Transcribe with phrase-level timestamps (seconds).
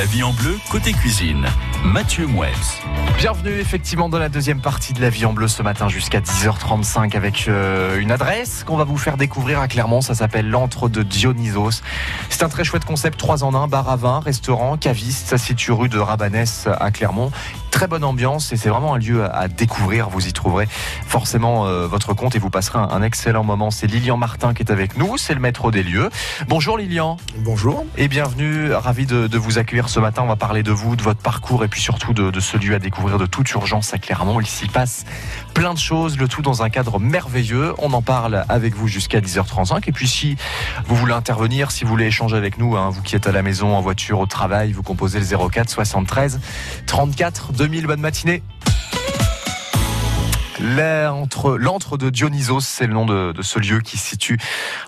[0.00, 1.44] La vie en bleu, côté cuisine.
[1.84, 2.48] Mathieu Mouebs.
[3.18, 7.14] Bienvenue effectivement dans la deuxième partie de La vie en bleu ce matin jusqu'à 10h35
[7.14, 10.00] avec euh, une adresse qu'on va vous faire découvrir à Clermont.
[10.00, 11.82] Ça s'appelle l'Antre de Dionysos.
[12.30, 15.26] C'est un très chouette concept, 3 en 1, bar à vin, restaurant, caviste.
[15.26, 17.30] Ça se situe rue de Rabanès à Clermont.
[17.70, 20.08] Très bonne ambiance et c'est vraiment un lieu à, découvrir.
[20.08, 20.68] Vous y trouverez
[21.06, 23.70] forcément euh, votre compte et vous passerez un, un excellent moment.
[23.70, 26.10] C'est Lilian Martin qui est avec nous, c'est le maître des lieux.
[26.48, 27.16] Bonjour Lilian.
[27.38, 27.84] Bonjour.
[27.96, 30.22] Et bienvenue, ravi de, de, vous accueillir ce matin.
[30.22, 32.74] On va parler de vous, de votre parcours et puis surtout de, de ce lieu
[32.74, 34.40] à découvrir de toute urgence à Clermont.
[34.40, 35.04] Il s'y passe
[35.54, 37.74] plein de choses, le tout dans un cadre merveilleux.
[37.78, 39.88] On en parle avec vous jusqu'à 10h35.
[39.88, 40.36] Et puis si
[40.86, 43.42] vous voulez intervenir, si vous voulez échanger avec nous, hein, vous qui êtes à la
[43.42, 46.40] maison, en voiture, au travail, vous composez le 04 73
[46.86, 47.86] 34 2000.
[47.86, 48.42] Bonne matinée.
[50.58, 54.38] L'antre de Dionysos, c'est le nom de, de, ce lieu qui se situe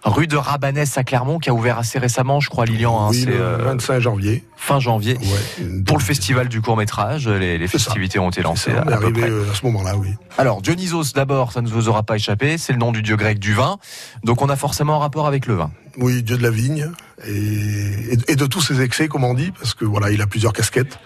[0.05, 2.99] rue de Rabanès à Clermont, qui a ouvert assez récemment, je crois, Lilian.
[2.99, 4.43] Hein, oui, le euh, 25 janvier.
[4.57, 5.19] Fin janvier.
[5.19, 8.25] Ouais, pour le festival du court métrage, les, les festivités ça.
[8.25, 8.73] ont été lancées.
[8.73, 10.09] Ça, on est arrivé euh, à ce moment-là, oui.
[10.39, 13.39] Alors Dionysos, d'abord, ça ne vous aura pas échappé, c'est le nom du dieu grec
[13.39, 13.77] du vin,
[14.25, 15.71] donc on a forcément un rapport avec le vin.
[15.99, 16.91] Oui, dieu de la vigne
[17.27, 20.55] et, et de tous ses excès, comme on dit, parce que voilà, il a plusieurs
[20.55, 20.99] casquettes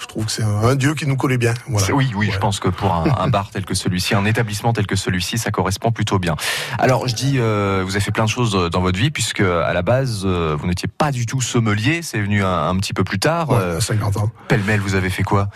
[0.00, 1.54] je trouve que c'est un, dieu qui nous collait bien.
[1.68, 1.94] Voilà.
[1.94, 2.32] Oui, oui, ouais.
[2.32, 5.38] je pense que pour un, un bar tel que celui-ci, un établissement tel que celui-ci,
[5.38, 6.36] ça correspond plutôt bien.
[6.78, 9.72] Alors, je dis, euh, vous avez fait plein de choses dans votre vie, puisque à
[9.72, 13.04] la base, euh, vous n'étiez pas du tout sommelier, c'est venu un, un, petit peu
[13.04, 13.50] plus tard.
[13.50, 14.30] Ouais, euh, à 50 ans.
[14.48, 15.48] Pêle-mêle, vous avez fait quoi?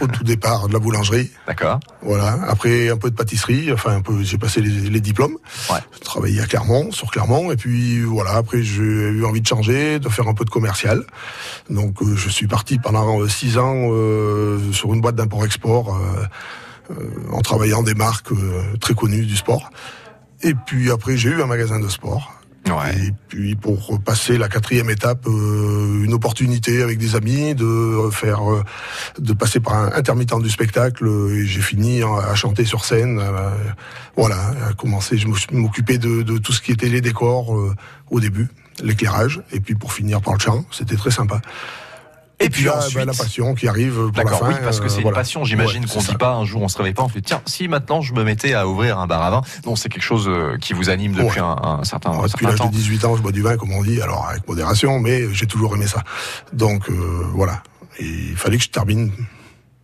[0.00, 1.30] Au tout départ, de la boulangerie.
[1.46, 1.80] D'accord.
[2.02, 2.38] Voilà.
[2.48, 3.72] Après, un peu de pâtisserie.
[3.72, 4.22] Enfin, un peu.
[4.22, 5.36] J'ai passé les, les diplômes.
[5.70, 5.80] Ouais.
[5.92, 8.32] J'ai travaillé à Clermont, sur Clermont, et puis voilà.
[8.32, 11.04] Après, j'ai eu envie de changer, de faire un peu de commercial.
[11.68, 13.20] Donc, euh, je suis parti pendant
[13.58, 15.98] ans euh, sur une boîte d'import-export
[16.90, 16.94] euh,
[17.32, 19.70] en travaillant des marques euh, très connues du sport.
[20.42, 22.40] Et puis après, j'ai eu un magasin de sport.
[22.66, 22.94] Ouais.
[23.06, 28.52] Et puis pour passer la quatrième étape, euh, une opportunité avec des amis de faire,
[28.52, 28.62] euh,
[29.18, 31.08] de passer par un intermittent du spectacle.
[31.32, 33.18] Et j'ai fini à chanter sur scène.
[33.18, 33.50] Euh,
[34.16, 34.36] voilà,
[34.68, 37.56] à commencer, je m'occupais de, de, tout ce qui était les décors
[38.10, 38.48] au début,
[38.82, 40.64] l'éclairage, et puis pour finir par le chant.
[40.70, 41.40] C'était très sympa.
[42.40, 44.48] Et, et puis, là, ensuite, bah, la passion qui arrive pour la fin.
[44.48, 45.18] Oui, parce que c'est euh, une voilà.
[45.18, 45.44] passion.
[45.44, 47.42] J'imagine Ouais, qu'on c'est dit pas un jour, on se réveille pas, on fait tiens,
[47.46, 49.42] si maintenant je me mettais à ouvrir un bar à vin.
[49.66, 51.46] Non, c'est quelque chose euh, qui vous anime depuis Ouais.
[51.46, 52.70] un, un certain, Alors, un depuis certain l'âge de temps.
[52.70, 55.74] 18 ans, je bois du vin, comme on dit, alors avec modération, mais j'ai toujours
[55.76, 56.02] aimé ça.
[56.52, 56.94] Donc euh,
[57.34, 57.62] voilà.
[57.98, 59.12] Et il fallait que je termine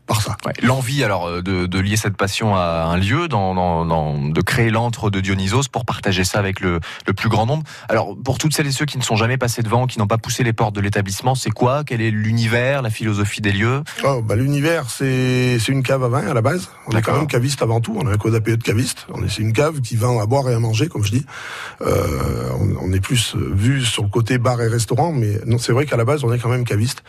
[0.06, 0.36] par ça.
[0.46, 4.28] Ouais, L'envie alors euh, de, de, lier cette passion à un lieu, dans, dans, dans,
[4.28, 7.64] de créer l'antre de Dionysos pour partager ça avec le, le, plus grand nombre.
[7.88, 10.18] Alors pour toutes celles et ceux qui ne sont jamais passés devant, qui n'ont pas
[10.18, 11.82] poussé les portes de l'établissement, c'est quoi?
[11.84, 13.82] Quel est l'univers, la philosophie des lieux?
[14.04, 16.68] Oh, bah, L'univers, c'est une cave à vin à la base.
[16.86, 17.96] On est quand même caviste avant tout.
[17.98, 19.06] On a un code APE de caviste.
[19.28, 21.26] C'est une cave qui vend à boire et à manger, comme je dis.
[21.82, 25.72] Euh, on, on, est plus vu sur le côté bar et restaurant, mais non, c'est
[25.72, 27.02] vrai qu'à la base, on est quand même caviste.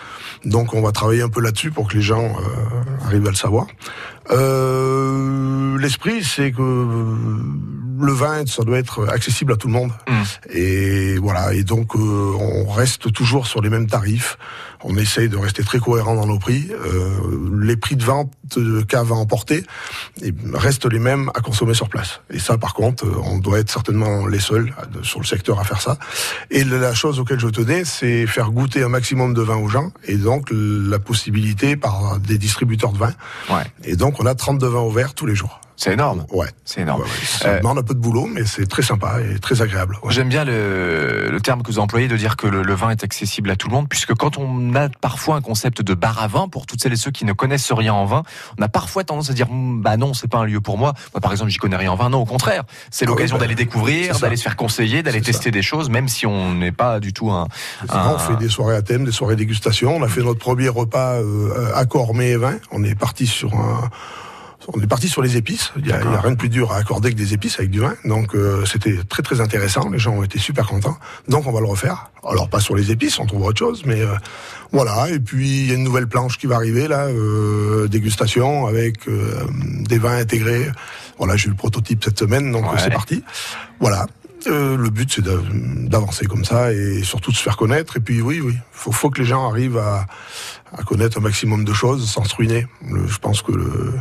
[0.46, 3.36] Donc on va travailler un peu là-dessus pour que les gens euh, arrivent à le
[3.36, 3.68] savoir.
[4.32, 6.62] Euh, L'esprit, c'est que
[8.00, 9.92] le vin, ça doit être accessible à tout le monde.
[10.08, 10.14] Mmh.
[10.54, 11.54] Et voilà.
[11.54, 14.38] Et donc, euh, on reste toujours sur les mêmes tarifs.
[14.84, 16.70] On essaye de rester très cohérent dans nos prix.
[16.72, 19.66] Euh, les prix de vente de cave à emporter
[20.54, 22.22] restent les mêmes à consommer sur place.
[22.30, 24.72] Et ça, par contre, on doit être certainement les seuls
[25.02, 25.98] sur le secteur à faire ça.
[26.52, 29.92] Et la chose auquel je tenais, c'est faire goûter un maximum de vin aux gens.
[30.06, 33.14] Et donc, la possibilité par des distributeurs de vin.
[33.50, 33.64] Ouais.
[33.84, 35.59] Et donc, on a 32 vins ouverts tous les jours.
[35.78, 36.26] C'est énorme.
[36.32, 36.48] Ouais.
[36.66, 37.02] C'est énorme.
[37.02, 37.26] Ouais, ouais.
[37.26, 40.00] Ça euh, demande un peu de boulot, mais c'est très sympa et très agréable.
[40.02, 40.12] Ouais.
[40.12, 43.04] J'aime bien le, le, terme que vous employez de dire que le, le, vin est
[43.04, 46.28] accessible à tout le monde, puisque quand on a parfois un concept de bar à
[46.28, 48.24] vin, pour toutes celles et ceux qui ne connaissent rien en vin,
[48.58, 50.94] on a parfois tendance à dire bah non, c'est pas un lieu pour moi.
[51.14, 52.09] Moi, par exemple, j'y connais rien en vin.
[52.09, 55.22] Non, au contraire, c'est l'occasion ah oui, bah, d'aller découvrir, d'aller se faire conseiller, d'aller
[55.22, 55.52] tester ça.
[55.52, 57.48] des choses, même si on n'est pas du tout un,
[57.90, 58.14] un.
[58.16, 59.96] On fait des soirées à thème, des soirées dégustation.
[59.96, 62.56] On a fait notre premier repas euh, à Cormet et vin.
[62.72, 63.92] On est parti sur un
[64.68, 65.72] on est parti sur les épices.
[65.78, 67.79] Il n'y a, a, rien de plus dur à accorder que des épices avec du
[67.79, 67.95] vin.
[68.06, 69.90] Donc euh, c'était très très intéressant.
[69.90, 70.97] Les gens ont été super contents.
[71.28, 72.12] Donc on va le refaire.
[72.28, 74.13] Alors pas sur les épices, on trouvera autre chose, mais euh,
[74.72, 75.09] voilà.
[75.09, 79.08] Et puis il y a une nouvelle planche qui va arriver là, euh, dégustation avec
[79.08, 80.70] des vins intégrés.
[81.17, 82.79] Voilà, j'ai eu le prototype cette semaine, donc ouais.
[82.79, 83.23] c'est parti.
[83.79, 84.05] Voilà.
[84.46, 87.97] Euh, le but, c'est d'avancer comme ça et surtout de se faire connaître.
[87.97, 90.05] Et puis, oui, oui, faut, faut que les gens arrivent à,
[90.78, 92.67] à connaître un maximum de choses sans se ruiner.
[92.87, 93.93] Le, je pense que le,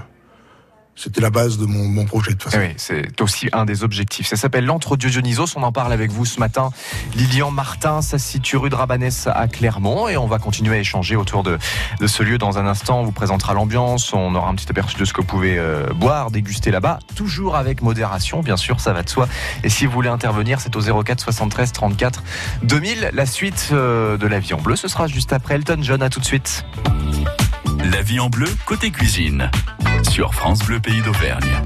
[0.96, 2.58] c'était la base de mon, projet de façon.
[2.58, 4.26] Oui, c'est aussi un des objectifs.
[4.26, 5.56] Ça s'appelle l'Entre Dionysos.
[5.56, 6.70] On en parle avec vous ce matin.
[7.14, 10.78] Lilian Martin, ça se situe rue de Rabanès à Clermont et on va continuer à
[10.78, 11.58] échanger autour de,
[12.00, 13.00] de ce lieu dans un instant.
[13.00, 14.12] On vous présentera l'ambiance.
[14.14, 16.98] On aura un petit aperçu de ce que vous pouvez euh, boire, déguster là-bas.
[17.14, 19.28] Toujours avec modération, bien sûr, ça va de soi.
[19.64, 22.22] Et si vous voulez intervenir, c'est au 04 73 34
[22.62, 23.10] 2000.
[23.12, 26.02] La suite euh, de la vie en bleu, ce sera juste après Elton John.
[26.02, 26.64] À tout de suite.
[27.92, 29.48] La vie en bleu, côté cuisine,
[30.10, 31.62] sur France Bleu Pays d'Auvergne.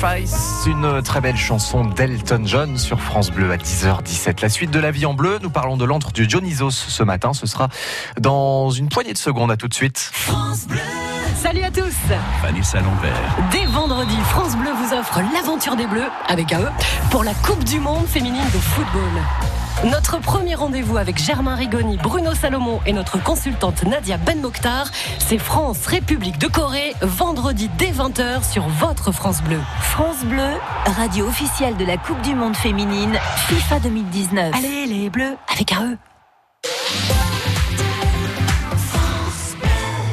[0.00, 4.40] Sacrifice, une très belle chanson d'Elton John sur France Bleu à 10h17.
[4.40, 7.34] La suite de la vie en bleu, nous parlons de l'antre du Dionysos ce matin.
[7.34, 7.68] Ce sera
[8.18, 9.50] dans une poignée de secondes.
[9.50, 9.98] À tout de suite.
[9.98, 10.78] France Bleu.
[11.50, 11.96] Salut à tous
[12.42, 13.36] Vanessa Lambert.
[13.50, 16.68] Dès vendredi, France Bleu vous offre l'aventure des Bleus, avec un E,
[17.10, 19.90] pour la Coupe du Monde féminine de football.
[19.90, 25.38] Notre premier rendez-vous avec Germain Rigoni, Bruno Salomon et notre consultante Nadia Ben Mokhtar, c'est
[25.38, 29.58] France République de Corée, vendredi dès 20h sur votre France Bleu.
[29.80, 30.52] France Bleu,
[30.86, 34.54] radio officielle de la Coupe du Monde féminine FIFA 2019.
[34.54, 35.98] Allez les Bleus, avec un E.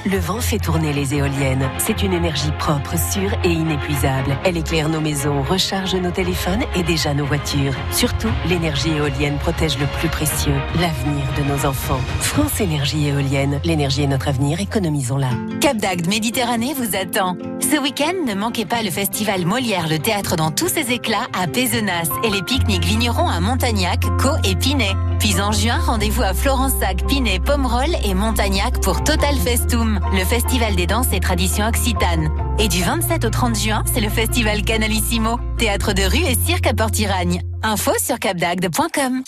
[0.09, 1.69] Le vent fait tourner les éoliennes.
[1.79, 4.37] C'est une énergie propre, sûre et inépuisable.
[4.45, 7.73] Elle éclaire nos maisons, recharge nos téléphones et déjà nos voitures.
[7.91, 11.99] Surtout, l'énergie éolienne protège le plus précieux, l'avenir de nos enfants.
[12.21, 13.59] France Énergie Éolienne.
[13.65, 15.29] L'énergie est notre avenir, économisons-la.
[15.59, 17.35] Cap d'Agde Méditerranée vous attend.
[17.59, 21.47] Ce week-end, ne manquez pas le festival Molière, le théâtre dans tous ses éclats à
[21.47, 24.93] Pézenas et les pique-niques vignerons à Montagnac, Caux et Pinet.
[25.19, 30.75] Puis en juin, rendez-vous à Florensac, Pinet, Pomerol et Montagnac pour Total Festum, le festival
[30.75, 32.29] des danses et traditions occitanes.
[32.59, 36.67] Et du 27 au 30 juin, c'est le festival Canalissimo, théâtre de rue et cirque
[36.67, 37.41] à Portiragne.
[37.63, 39.23] Info sur capdagde.com.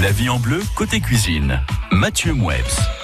[0.00, 1.60] La vie en bleu, côté cuisine.
[1.90, 2.99] Mathieu Mouebs.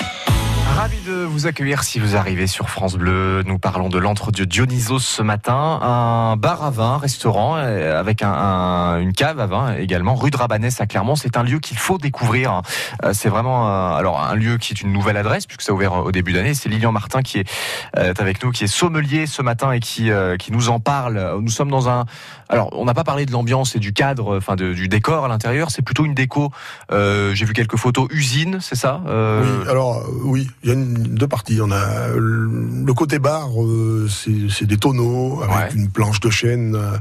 [0.77, 3.43] Ravi de vous accueillir si vous arrivez sur France Bleu.
[3.47, 5.79] Nous parlons de l'entre-dieu Dionysos ce matin.
[5.81, 10.37] Un bar à vin, restaurant, euh, avec un, une cave à vin également, rue de
[10.37, 11.17] Rabanès à Clermont.
[11.17, 12.61] C'est un lieu qu'il faut découvrir.
[13.05, 13.67] Euh, c'est vraiment
[13.97, 16.53] alors un lieu qui est une nouvelle adresse puisque ça a ouvert au début d'année.
[16.53, 17.51] C'est Lilian Martin qui est
[17.97, 21.39] euh, avec nous, qui est sommelier ce matin et qui, qui nous en parle.
[21.41, 22.05] Nous sommes dans un...
[22.49, 25.71] Alors, on n'a pas parlé de l'ambiance et du cadre, enfin du décor à l'intérieur.
[25.71, 26.51] C'est plutôt une déco.
[26.91, 31.61] J'ai vu quelques photos usine, c'est ça Oui, alors oui il y a deux parties.
[31.61, 36.97] On a le côté bar, euh, c'est des tonneaux avec une planche de chêne euh,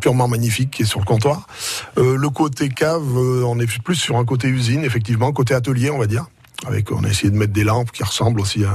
[0.00, 1.46] purement magnifique qui est sur le comptoir.
[1.98, 5.98] Euh, le côté cave, on est plus sur un côté usine, effectivement, côté atelier, on
[5.98, 6.26] va dire.
[6.66, 8.72] Avec, on a essayé de mettre des lampes qui ressemblent aussi à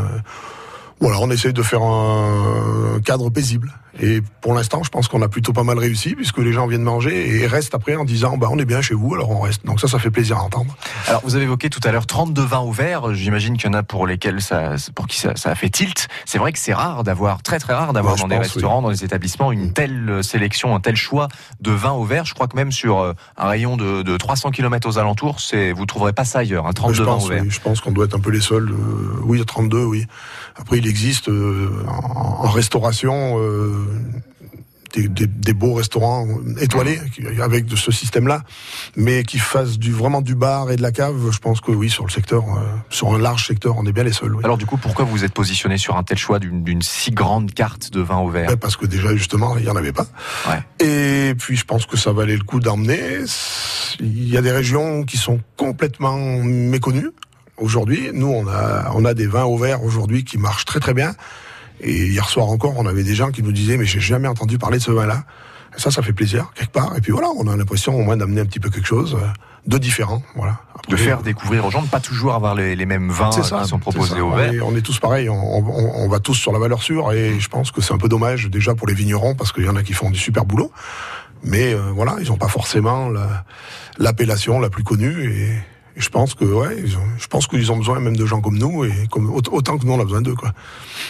[0.99, 3.71] voilà, on essaye de faire un cadre paisible.
[3.99, 6.83] Et pour l'instant, je pense qu'on a plutôt pas mal réussi puisque les gens viennent
[6.83, 9.65] manger et restent après en disant bah on est bien chez vous, alors on reste.
[9.65, 10.75] Donc ça, ça fait plaisir à entendre.
[11.07, 13.13] Alors vous avez évoqué tout à l'heure 32 vins ouverts.
[13.13, 16.07] J'imagine qu'il y en a pour lesquels ça, pour qui ça, ça a fait tilt.
[16.25, 19.03] C'est vrai que c'est rare d'avoir, très très rare d'avoir dans des restaurants, dans des
[19.03, 21.27] établissements, une telle sélection, un tel choix
[21.61, 22.25] de vins ouverts.
[22.25, 25.71] Je crois que même sur euh, un rayon de, de 300 km aux alentours, c'est
[25.71, 26.67] vous trouverez pas ça ailleurs.
[26.67, 27.43] Un 32 vins ouverts.
[27.47, 28.69] je pense qu'on doit être un peu les seuls.
[28.69, 30.05] Euh, oui, 32, oui.
[30.55, 33.86] Après, il existe euh, en, restauration euh,
[34.95, 36.27] des, beaux restaurants
[36.59, 36.99] étoilés
[37.41, 38.41] avec de ce système-là,
[38.95, 41.89] mais qui fassent du, vraiment du bar et de la cave, je pense que oui,
[41.89, 44.35] sur le secteur, euh, sur un large secteur, on est bien les seuls.
[44.43, 47.91] Alors du coup, pourquoi vous êtes positionné sur un tel choix d'une si grande carte
[47.91, 50.07] de vin au verre ben, Parce que déjà, justement, il n'y en avait pas.
[50.79, 53.19] Et puis, je pense que ça valait le coup d'emmener.
[53.99, 57.09] Il y a des régions qui sont complètement méconnues
[57.57, 58.09] aujourd'hui.
[58.13, 61.15] Nous, on a, on a des vins au verre aujourd'hui qui marchent très très bien.
[61.81, 64.57] Et hier soir encore, on avait des gens qui nous disaient, mais j'ai jamais entendu
[64.57, 65.23] parler de ce vin-là.
[65.75, 66.93] Et ça, ça fait plaisir, quelque part.
[66.97, 69.27] Et puis voilà, on a l'impression au moins d'amener un petit peu quelque chose euh,
[69.67, 70.23] de différent.
[70.35, 70.59] Voilà.
[70.87, 74.21] de faire découvrir aux gens, de pas toujours avoir les, mêmes vins qui sont proposés
[74.21, 74.65] au verre.
[74.65, 77.11] On est tous pareils, on, on, va tous sur la valeur sûre.
[77.11, 79.69] Et je pense que c'est un peu dommage déjà pour les vignerons, parce qu'il y
[79.69, 80.71] en a qui font du super boulot.
[81.43, 83.09] Mais euh, voilà, ils n'ont pas forcément
[83.99, 85.31] l'appellation la plus connue.
[85.31, 85.49] Et,
[85.97, 89.07] je pense que ouais, je pense qu'ils ont besoin même de gens comme nous et
[89.09, 90.53] comme autant que nous on a besoin d'eux quoi.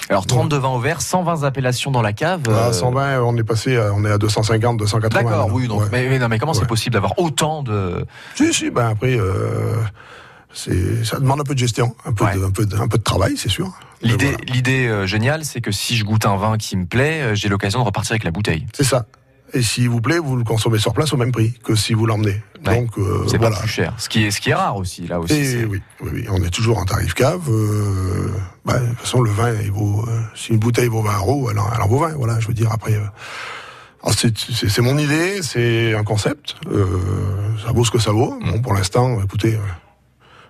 [0.09, 2.41] Alors 32 vins au verre, 120 appellations dans la cave.
[2.49, 5.23] Ah, 120, euh, on est passé, on est à 250, 280.
[5.23, 5.67] D'accord, oui.
[5.67, 8.69] Donc, mais, non, mais comment c'est possible d'avoir autant de Si, si.
[8.69, 9.75] Ben après, euh,
[10.53, 13.03] ça demande un peu de gestion, un peu, de, un peu, de, un peu de
[13.03, 13.71] travail, c'est sûr.
[14.01, 17.49] L'idée, l'idée euh, géniale, c'est que si je goûte un vin qui me plaît, j'ai
[17.49, 18.65] l'occasion de repartir avec la bouteille.
[18.73, 19.05] C'est ça.
[19.53, 22.05] Et s'il vous plaît, vous le consommez sur place au même prix que si vous
[22.05, 22.41] l'emmenez.
[22.63, 23.93] Donc euh, c'est pas plus cher.
[23.97, 25.63] Ce qui est ce qui est rare aussi là aussi.
[25.65, 27.49] oui, oui, on est toujours en tarif cave.
[27.49, 28.29] Euh,
[28.65, 30.03] bah, de toute façon, le vin, il vaut.
[30.07, 32.15] Euh, si une bouteille vaut 20 euros, elle en, vaut 20.
[32.15, 32.99] Voilà, je veux dire après.
[34.11, 36.55] c'est mon idée, c'est un concept.
[37.65, 38.37] ça vaut ce que ça vaut.
[38.45, 39.57] Bon, pour l'instant, écoutez,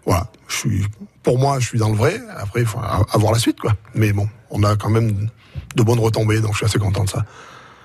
[0.05, 0.27] voilà.
[0.47, 0.85] Je suis,
[1.21, 2.19] pour moi, je suis dans le vrai.
[2.37, 2.79] Après, il faut
[3.11, 3.73] avoir la suite, quoi.
[3.93, 5.29] Mais bon, on a quand même
[5.75, 7.25] de bonnes retombées, donc je suis assez content de ça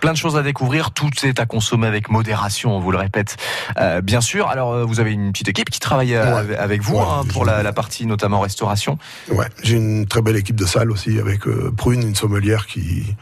[0.02, 0.90] plein de choses à découvrir.
[0.90, 3.36] Tout est à consommer avec modération, on vous le répète.
[3.78, 4.48] Euh, bien sûr.
[4.48, 7.72] Alors, euh, vous avez une petite équipe qui travaille euh, avec vous hein, pour la,
[7.72, 8.98] partie notamment restauration.
[9.30, 11.42] Ouais, j'ai une très belle équipe de salle aussi avec
[11.76, 13.16] Prune, une sommelière qui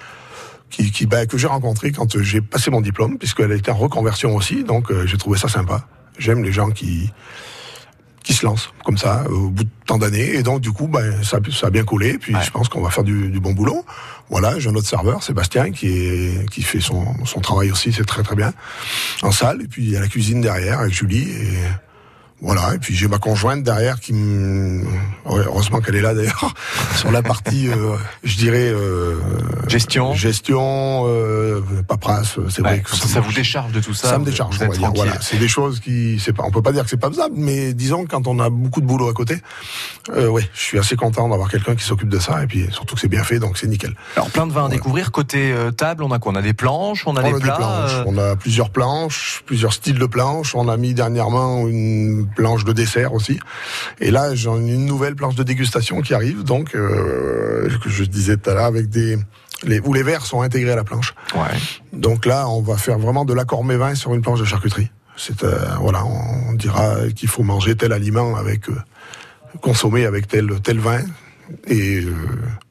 [0.70, 3.76] qui, qui bah, que j'ai rencontrée quand j'ai passé mon diplôme, puisqu'elle a été en
[3.76, 4.64] reconversion aussi.
[4.64, 5.86] Donc, j'ai trouvé ça sympa.
[6.18, 7.10] J'aime les gens qui
[8.22, 11.22] qui se lance comme ça au bout de tant d'années et donc du coup ben,
[11.22, 13.84] ça, ça a bien collé puis je pense qu'on va faire du, du, bon boulot
[14.30, 17.04] voilà j'ai un autre serveur Sébastien qui fait son,
[17.42, 18.52] travail aussi c'est très très bien.
[19.22, 21.28] En salle et puis il y a la cuisine derrière avec Julie
[22.42, 24.82] voilà, et puis j'ai ma conjointe derrière qui me...
[25.26, 26.54] Ouais, heureusement qu'elle est là d'ailleurs,
[26.96, 28.68] sur la partie, euh, je dirais...
[28.72, 29.16] Euh,
[29.68, 34.08] gestion Gestion, euh, paperasse, c'est Ouais, vrai que ça, ça vous décharge de tout ça.
[34.08, 34.92] ça me décharge, on va dire.
[34.94, 37.34] Voilà, c'est des choses qui, c'est pas, on peut pas dire que c'est pas faisable,
[37.36, 39.36] mais disons quand on a beaucoup de boulot à côté,
[40.16, 42.94] euh, ouais, je suis assez content d'avoir quelqu'un qui s'occupe de ça, et puis surtout
[42.94, 43.94] que c'est bien fait, donc c'est nickel.
[44.16, 44.72] Alors plein de vins à Ouais.
[44.72, 45.10] découvrir.
[45.12, 46.32] Côté euh, table, on a quoi?
[46.32, 47.52] On a des planches, on a des a plats.
[47.52, 50.54] des planches, euh, on a plusieurs planches, plusieurs styles de planches.
[50.54, 53.38] On a mis dernièrement une planche de dessert aussi.
[54.00, 58.04] Et là, j'en ai une nouvelle planche de dégustation qui arrive, donc euh, que je
[58.04, 59.18] disais tout à l'heure avec des
[59.62, 61.14] les, où les verres sont intégrés à la planche.
[61.34, 61.58] Ouais.
[61.92, 64.90] Donc là, on va faire vraiment de l'accord mévin sur une planche de charcuterie.
[65.16, 68.76] C'est euh, voilà, on dira qu'il faut manger tel aliment avec euh,
[69.60, 71.00] consommer avec tel tel vin
[71.66, 72.02] et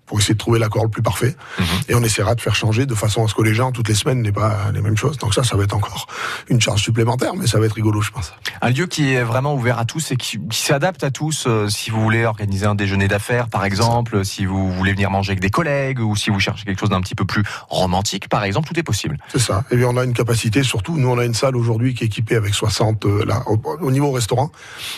[0.09, 1.35] pour essayer de trouver l'accord le plus parfait.
[1.59, 1.65] Mhm.
[1.87, 3.93] Et on essaiera de faire changer de façon à ce que les gens toutes les
[3.93, 5.19] semaines n'aient pas les mêmes choses.
[5.19, 6.07] Donc ça, ça va être encore
[6.49, 8.33] une charge supplémentaire, mais ça va être rigolo, je pense.
[8.61, 11.45] Un lieu qui est vraiment ouvert à tous et qui, qui s'adapte à tous.
[11.45, 15.31] euh, si vous voulez organiser un déjeuner d'affaires, par exemple, si vous voulez venir manger
[15.33, 18.43] avec des collègues ou si vous cherchez quelque chose d'un petit peu plus romantique, par
[18.43, 19.17] exemple, tout est possible.
[19.31, 19.63] C'est ça.
[19.69, 22.07] Et puis on a une capacité, surtout, nous on a une salle aujourd'hui qui est
[22.07, 24.51] équipée avec 60, euh, là, au, au niveau restaurant,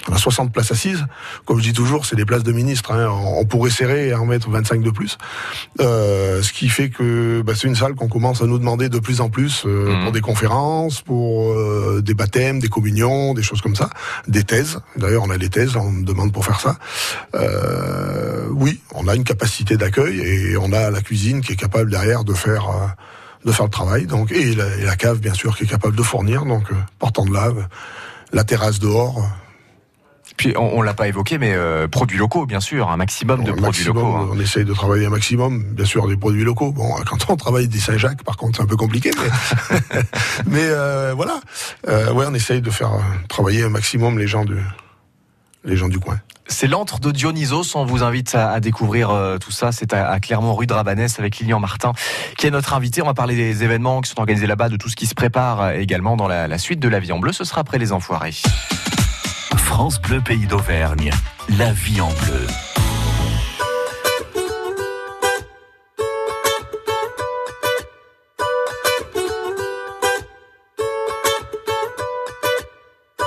[0.09, 1.05] on a 60 places assises.
[1.45, 2.91] Comme je dis toujours, c'est des places de ministre.
[2.93, 3.09] Hein.
[3.11, 5.00] On, on pourrait serrer et en mettre 25 de plus.
[5.79, 8.99] Euh, ce qui fait que bah, c'est une salle qu'on commence à nous demander de
[8.99, 10.03] plus en plus euh, Mhm.
[10.03, 13.89] pour des conférences, pour euh, des baptêmes, des communions, des choses comme ça,
[14.27, 14.79] des thèses.
[14.97, 16.77] D'ailleurs, on a des thèses, on me demande pour faire ça.
[18.49, 22.23] Oui, on a une capacité d'accueil et on a la cuisine qui est capable derrière
[22.23, 22.95] de faire
[23.45, 24.05] de faire le travail.
[24.05, 26.45] Donc et la, et la cave bien sûr qui est capable de fournir.
[26.45, 26.65] Donc
[26.99, 27.67] portant de lave,
[28.33, 29.27] la terrasse dehors.
[30.41, 33.51] Puis on, on l'a pas évoqué, mais euh, produits locaux, bien sûr, un maximum de
[33.51, 34.17] un produits maximum, locaux.
[34.17, 34.29] hein.
[34.33, 36.71] On essaye de travailler un maximum, bien sûr, des produits locaux.
[36.71, 39.99] Bon, quand on travaille des Saint-Jacques, par contre, c'est un peu compliqué, mais,
[40.47, 41.39] mais euh, voilà.
[41.87, 42.89] Euh, ouais, on essaye de faire
[43.29, 44.57] travailler un maximum les gens du,
[45.63, 46.19] les gens du coin.
[46.47, 47.75] C'est l'antre de Dionysos.
[47.75, 49.71] On vous invite à, à découvrir euh, tout ça.
[49.71, 51.93] C'est à, à Clermont, rue de Rabanès, avec Lilian Martin,
[52.39, 53.03] qui est notre invité.
[53.03, 55.73] On va parler des événements qui sont organisés là-bas, de tout ce qui se prépare
[55.73, 57.31] également dans la, la suite de la vie en bleu.
[57.31, 58.33] Ce sera après les enfoirés.
[59.73, 61.11] France Bleu Pays d'Auvergne.
[61.57, 62.45] La vie en bleu.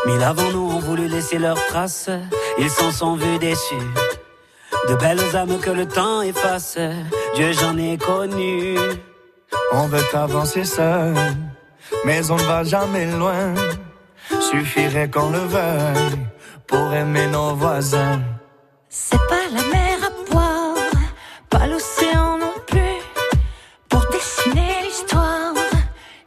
[0.07, 2.11] Mille avant nous ont voulu laisser leurs traces,
[2.59, 3.75] ils s'en sont vus déçus.
[4.91, 6.79] De belles âmes que le temps efface,
[7.37, 8.77] Dieu j'en ai connu.
[9.73, 11.15] On veut avancer seul,
[12.05, 13.55] mais on ne va jamais loin.
[14.51, 16.34] Suffirait qu'on le veuille
[16.66, 18.20] pour aimer nos voisins.
[18.88, 20.77] C'est pas la mer à boire,
[21.50, 22.98] pas l'océan non plus.
[23.88, 25.55] Pour dessiner l'histoire,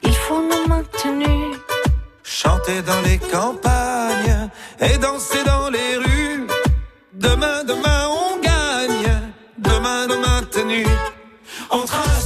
[0.04, 1.56] il faut nos mains tenues.
[2.24, 6.48] Chanter dans les campagnes et danser dans les rues.
[7.14, 9.12] Demain, demain, on gagne.
[9.58, 10.08] Demain.
[11.70, 12.17] On trace.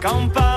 [0.00, 0.49] Chanter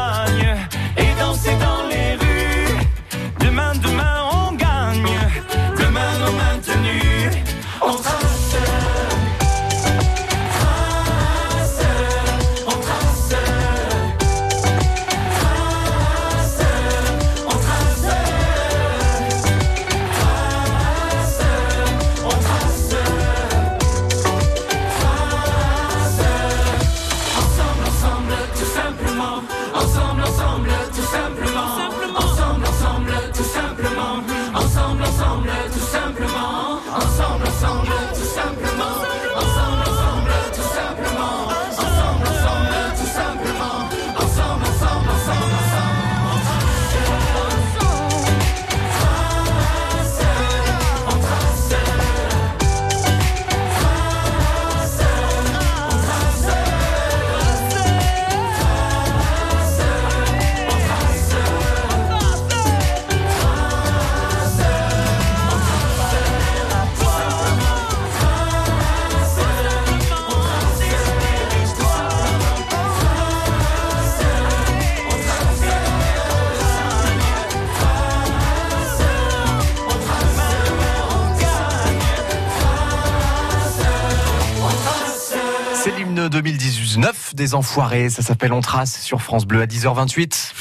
[87.54, 90.54] enfoirés, ça s'appelle On Trace sur France Bleu à 10h28.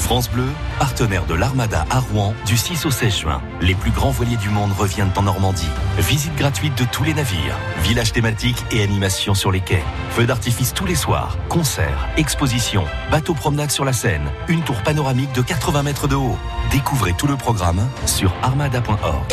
[0.00, 0.48] France Bleu,
[0.80, 3.40] partenaire de l'Armada à Rouen du 6 au 16 juin.
[3.60, 5.68] Les plus grands voiliers du monde reviennent en Normandie.
[5.98, 9.84] Visite gratuite de tous les navires, village thématique et animation sur les quais.
[10.10, 15.32] Feux d'artifice tous les soirs, concerts, expositions, bateaux promenade sur la Seine, une tour panoramique
[15.32, 16.38] de 80 mètres de haut.
[16.72, 19.32] Découvrez tout le programme sur armada.org.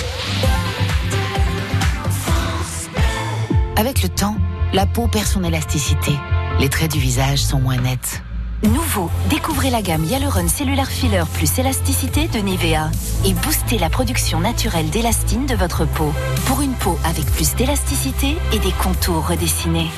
[3.77, 4.35] Avec le temps,
[4.73, 6.11] la peau perd son élasticité.
[6.59, 8.21] Les traits du visage sont moins nets.
[8.63, 12.89] Nouveau, découvrez la gamme Hyaluron Cellular Filler plus élasticité de Nivea
[13.23, 16.11] et boostez la production naturelle d'élastine de votre peau
[16.47, 19.91] pour une peau avec plus d'élasticité et des contours redessinés.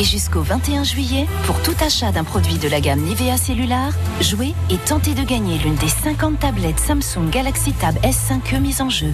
[0.00, 4.54] Et jusqu'au 21 juillet, pour tout achat d'un produit de la gamme Nivea Cellular, jouez
[4.70, 9.12] et tentez de gagner l'une des 50 tablettes Samsung Galaxy Tab S5e mises en jeu.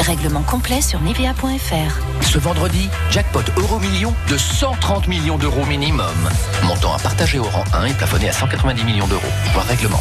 [0.00, 2.22] Règlement complet sur nivea.fr.
[2.22, 6.30] Ce vendredi, jackpot euro million de 130 millions d'euros minimum.
[6.64, 9.22] Montant à partager au rang 1 et plafonné à 190 millions d'euros.
[9.52, 10.00] Voir règlement.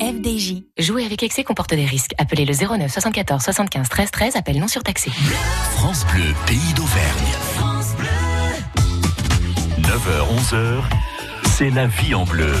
[0.00, 0.62] FDJ.
[0.78, 2.12] Jouer avec excès comporte des risques.
[2.18, 5.10] Appelez le 09 74 75 13 13, appel non surtaxé.
[5.74, 7.65] France Bleu, pays d'Auvergne.
[9.96, 10.82] 9h, 11h,
[11.56, 12.52] c'est la vie en bleu.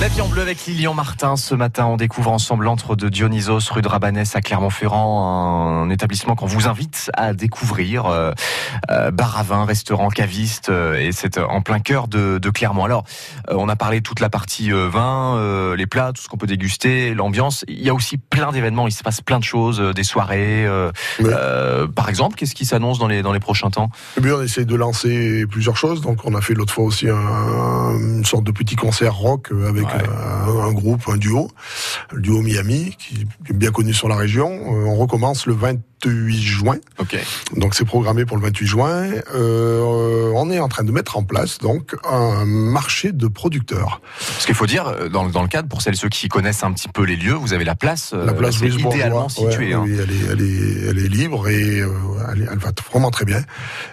[0.00, 1.36] La vie en bleu avec Lilian Martin.
[1.36, 6.34] Ce matin, on découvre ensemble l'antre de Dionysos, rue de Rabanès à Clermont-Ferrand, un établissement
[6.36, 8.06] qu'on vous invite à découvrir.
[8.06, 8.32] Euh,
[8.90, 12.84] euh, bar à vin, restaurant, caviste, euh, et c'est en plein cœur de, de Clermont.
[12.86, 13.04] Alors,
[13.50, 17.66] on a parlé toute la partie vin, les plats, tout ce qu'on peut déguster, l'ambiance.
[17.68, 20.66] Il y a aussi plein d'événements, il se passe plein de choses, des soirées.
[21.94, 23.90] par exemple, qu'est-ce qui s'annonce dans les, dans les prochains temps?
[24.16, 26.00] Eh bien, on essaie de lancer plusieurs choses.
[26.00, 29.89] Donc, on a fait l'autre fois aussi un- une sorte de petit concert rock avec
[29.89, 29.89] Ouais.
[29.94, 31.50] Un, un groupe, un duo,
[32.12, 34.50] le duo Miami, qui est bien connu sur la région.
[34.50, 35.54] Euh, on recommence le
[36.04, 36.76] 28 juin.
[36.98, 37.16] Ok.
[37.56, 39.10] Donc, c'est programmé pour le 28 juin.
[39.34, 44.00] Euh, on est en train de mettre en place donc un marché de producteurs.
[44.38, 46.28] Ce qu'il faut dire, euh, dans, le- dans le cadre, pour celles et ceux qui
[46.28, 49.50] connaissent un petit peu les lieux, vous avez la place, euh, La place idéalement ouais,
[49.50, 49.74] située.
[49.74, 49.82] hein.
[49.84, 51.88] oui, elle, est, elle, est, elle est libre et euh,
[52.32, 53.42] elle, elle va vraiment très bien.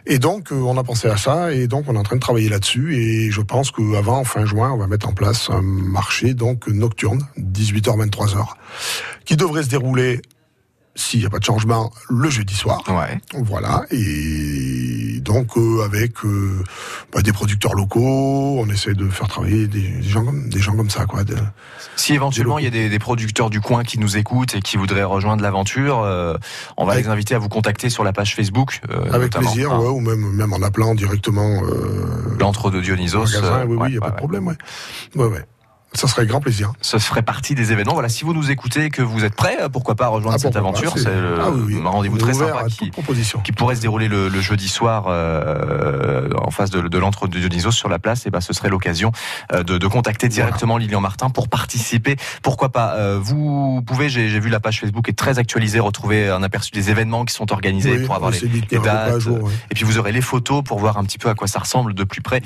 [0.06, 2.50] Et donc, on a pensé à ça et donc on est en train de travailler
[2.50, 2.96] là-dessus.
[2.96, 7.26] Et je pense qu'avant, fin juin, on va mettre en place un marché donc nocturne,
[7.38, 8.46] 18h, 23h,
[9.26, 10.22] qui devrait se dérouler,
[10.98, 12.82] s'il n'y a pas de changement, le jeudi soir.
[12.90, 13.20] Ouais.
[13.34, 16.64] Voilà, et donc euh, avec euh,
[17.14, 20.76] bah, des producteurs locaux, on essaie de faire travailler des, des gens comme des gens
[20.76, 21.24] comme ça, quoi.
[21.24, 21.36] de-
[21.96, 24.78] Si éventuellement il y a des, des producteurs du coin qui nous écoutent et qui
[24.78, 26.36] voudraient rejoindre l'aventure, euh,
[26.78, 28.82] on va Avec- les inviter à vous contacter sur la page Facebook.
[28.90, 29.80] euh, avec notamment, plaisir, hein.
[29.80, 31.62] ouais, ou même même en appelant directement.
[31.64, 33.20] Euh, L'antre de Dionysos.
[33.20, 34.56] magasin, euh, oui, oui, ouais, il n'y a pas de problème, ouais.
[35.16, 35.46] Ouais, ouais.
[35.94, 36.74] Ça serait grand plaisir.
[36.82, 37.94] Ce ferait partie des événements.
[37.94, 40.40] Voilà, si vous nous écoutez et que vous êtes prêts, euh, pourquoi pas rejoindre Ah,
[40.40, 41.82] cette aventure c'est- le- ah, oui, oui.
[41.84, 42.66] un rendez-vous très sympa
[43.44, 47.40] qui, pourrait se dérouler le, le jeudi soir euh, en face de, de l'antre de
[47.40, 48.26] Dionysos sur la place.
[48.26, 49.12] Et ben, ce serait l'occasion
[49.54, 52.16] euh, de, de contacter directement Lilian Martin pour participer.
[52.44, 56.44] Pourquoi pas euh, Vous pouvez, j'ai vu la page Facebook est très actualisée, retrouver un
[56.44, 58.40] aperçu des événements qui sont organisés Oui, pour avoir les,
[58.80, 59.20] dates.
[59.20, 59.52] jour, ouais.
[59.72, 61.94] Et puis vous aurez les photos pour voir un petit peu à quoi ça ressemble
[61.94, 62.42] de plus près.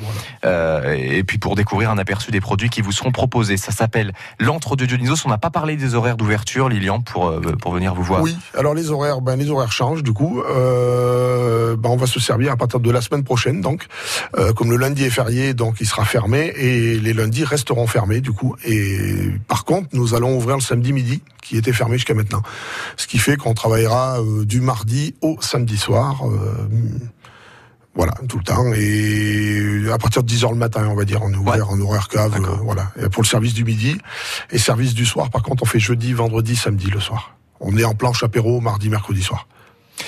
[0.45, 3.40] Euh, et puis pour découvrir un aperçu des produits qui vous seront proposés.
[3.43, 5.25] Ça s'appelle l'antre de Dionysos.
[5.25, 8.21] On n'a pas parlé des horaires d'ouverture, Lilian, pour, euh, pour venir vous voir.
[8.21, 10.41] Oui, alors les horaires, ben les horaires changent du coup.
[10.41, 13.87] Euh, ben on va se servir à partir de la semaine prochaine, donc
[14.37, 18.21] Euh, comme le lundi est férié, donc il sera fermé et les lundis resteront fermés
[18.21, 18.55] du coup.
[18.65, 22.41] Et par contre, nous allons ouvrir le samedi midi, qui était fermé jusqu'à maintenant,
[22.97, 26.23] ce qui fait qu'on travaillera du mardi au samedi soir.
[27.93, 28.71] Voilà, tout le temps.
[28.73, 32.07] Et à partir de 10h le matin, on va dire, on est ouvert en horaire
[32.07, 32.33] cave.
[32.35, 32.91] euh, voilà.
[33.01, 33.97] Et pour le service du midi.
[34.51, 37.35] Et service du soir, par contre, on fait jeudi, vendredi, samedi le soir.
[37.59, 39.47] On est en planche apéro mardi, mercredi soir.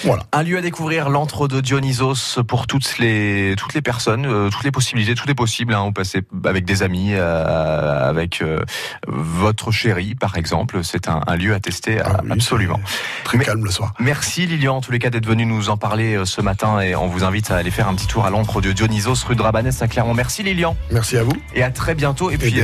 [0.04, 0.24] Voilà.
[0.32, 4.63] Un lieu à découvrir, l'antre de Dionysos pour toutes les toutes les personnes, euh, toutes
[4.63, 5.74] les possibilités, tout est possible.
[5.74, 8.63] Hein, vous passez avec des amis, euh, avec euh,
[9.08, 10.84] votre chérie, par exemple.
[10.84, 12.80] C'est un, un lieu à tester Ah absolument.
[13.24, 13.93] Très calme le soir.
[14.00, 17.08] Merci Lilian, en tous les cas, d'être venu nous en parler ce matin et on
[17.08, 19.82] vous invite à aller faire un petit tour à l'antre de Dionysos, rue de Rabanès
[19.82, 20.13] à Clermont.
[20.13, 20.76] Merci Lilian.
[20.91, 21.34] Merci à vous.
[21.56, 22.30] Et à très bientôt.
[22.30, 22.62] Et, Eh puis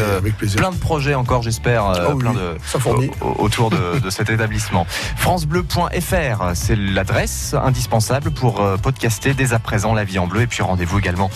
[0.55, 2.79] plein de projets encore, j'espère, Ah plein oui, de ça
[3.37, 4.85] autour de, de cet établissement.
[5.17, 6.75] FranceBleu.fr, c'est
[7.09, 10.41] l'adresse indispensable pour euh, podcaster dès à présent La Vie en Bleu.
[10.41, 11.31] Et puis rendez-vous également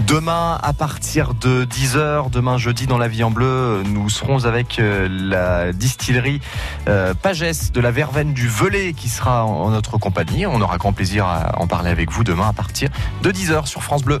[0.00, 4.80] demain à partir de 10h, demain jeudi dans La Vie en Bleu, nous serons avec
[4.80, 6.40] euh, la distillerie
[6.88, 10.44] euh, Pagès de la Verveine du Velay qui sera en notre compagnie.
[10.44, 12.90] On aura grand plaisir à en parler avec vous demain à partir
[13.22, 14.20] de 10h sur France Bleu.